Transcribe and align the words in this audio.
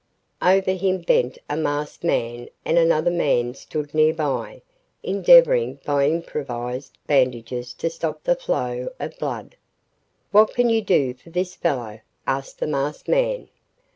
Over 0.41 0.71
him 0.71 1.01
bent 1.01 1.37
a 1.47 1.55
masked 1.55 2.03
man 2.03 2.49
and 2.65 2.79
another 2.79 3.11
man 3.11 3.53
stood 3.53 3.93
nearby, 3.93 4.63
endeavoring 5.03 5.79
by 5.85 6.07
improvised 6.07 6.97
bandages 7.05 7.71
to 7.73 7.87
stop 7.87 8.23
the 8.23 8.35
flow 8.35 8.89
of 8.99 9.19
blood. 9.19 9.57
"What 10.31 10.55
can 10.55 10.71
you 10.71 10.81
do 10.81 11.13
for 11.13 11.29
this 11.29 11.53
fellow?" 11.53 11.99
asked 12.25 12.57
the 12.57 12.65
masked 12.65 13.09
man. 13.09 13.49